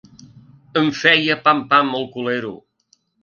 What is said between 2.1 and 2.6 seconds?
culero.